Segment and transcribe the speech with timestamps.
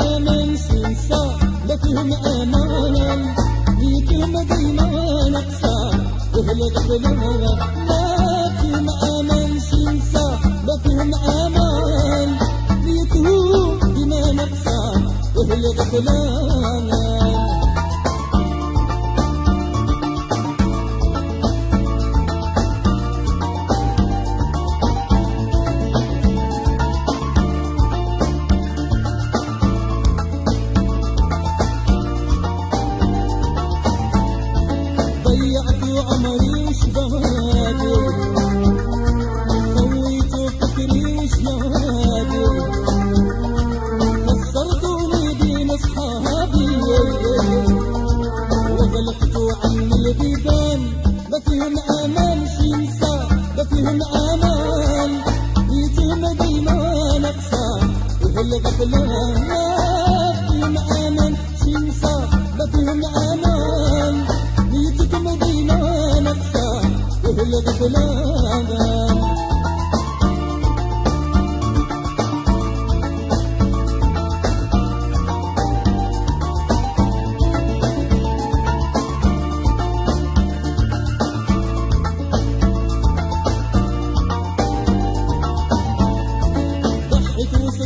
[0.00, 1.24] أمان سنسى
[1.68, 3.34] ما فيهم أمان
[3.80, 4.88] ليكهم ديما
[5.28, 5.76] نقصى
[6.38, 7.10] أهل غفلة
[7.88, 10.26] ما فيهم أمان سنسى
[10.66, 12.28] ما فيهم آمان
[12.84, 14.78] ليكهم ديما نقصى
[15.40, 16.18] أهل غفلة
[49.56, 50.80] وغلقت عن البيبان
[51.30, 53.14] ما فيهم أمان شي نسى
[53.56, 55.20] ما فيهم أمان
[55.72, 57.66] يتم ديما نقصى
[58.24, 62.16] وهالغفلان ما فيهم أمان شي نسى
[62.58, 64.24] ما فيهم أمان
[64.70, 65.78] بيتك مدينة
[66.20, 66.80] نفسها
[67.24, 69.15] وهل غفلان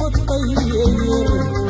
[0.00, 1.61] وسكنتي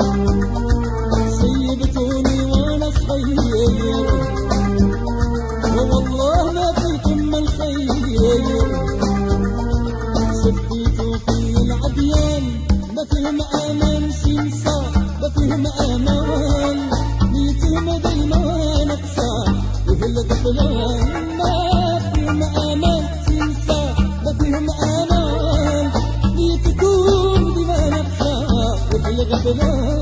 [29.34, 29.93] Thank you.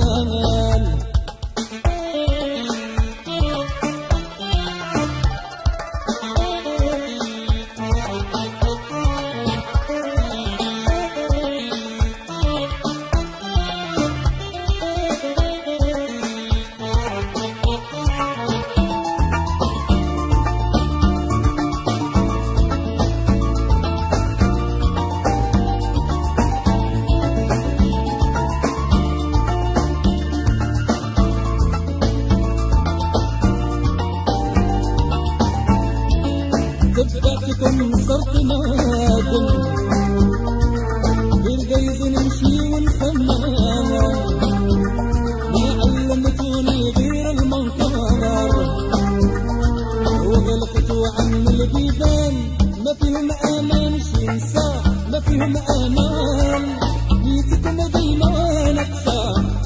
[37.41, 39.47] تبعتكم صرت نادم
[41.43, 43.89] بالجيز نمشي ونفنان
[45.53, 47.93] ما علمتوني غير المنكر
[50.27, 52.33] وغلقت عن البيبان
[52.85, 54.69] ما فيهم أمان شنسى
[55.11, 56.63] ما فيهم أمان.
[57.23, 59.21] بيتكم ديما نقصى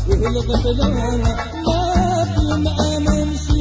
[0.09, 1.21] وهل غفلان
[1.67, 3.54] ما فيهم أمان شنسى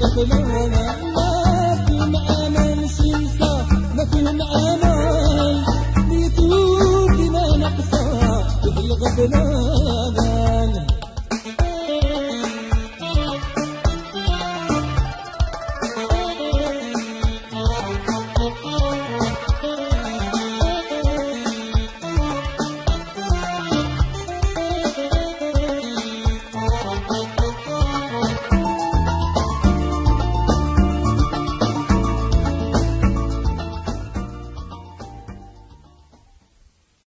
[0.00, 0.70] دخلهم
[1.14, 3.66] ما فيهم أمان شمسة
[3.96, 5.64] ما فيهم أمان
[6.08, 8.02] بيتوب ما نقصة
[8.64, 9.44] بالغبنة